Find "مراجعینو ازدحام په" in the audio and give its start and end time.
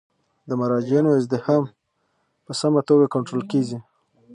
0.61-2.51